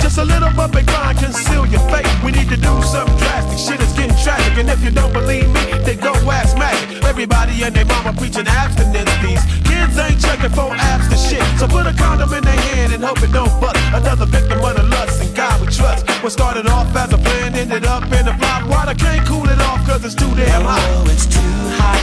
[0.00, 2.08] Just a little bump and grind, conceal your fate.
[2.24, 3.58] We need to do something drastic.
[3.58, 7.04] Shit is getting tragic, and if you don't believe me, then go ask Magic.
[7.04, 9.10] Everybody and their mama preaching abstinence.
[9.22, 11.44] These kids ain't checking for abs to shit.
[11.58, 13.76] So put a condom in their hand and hope it don't bust.
[13.92, 16.08] Another victim of the lust and God we trust.
[16.22, 18.68] What started off as a plan ended up in a flop.
[18.68, 20.80] Water can't cool it off cause it's too damn hot.
[20.96, 21.40] Oh, it's too
[21.78, 22.00] hot,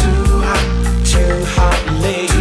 [0.00, 0.64] too hot,
[1.04, 2.34] too hot, lady.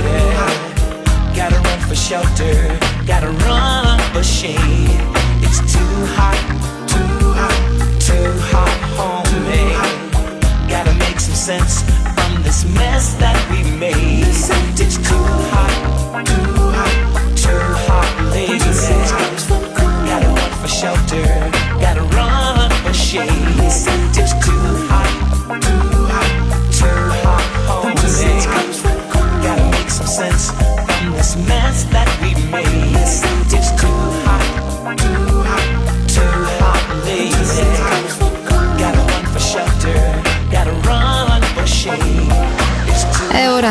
[1.36, 2.93] Gotta run for shelter.
[3.06, 4.58] Gotta run for shade.
[5.42, 6.40] It's too hot,
[6.88, 7.58] too hot,
[8.00, 10.70] too hot, homie.
[10.70, 11.84] Gotta make some sense
[12.16, 14.24] from this mess that we made.
[14.26, 16.96] It's too hot, too hot,
[17.36, 18.58] too hot, lady.
[20.08, 21.26] Gotta run for shelter.
[21.82, 23.43] Gotta run for shade.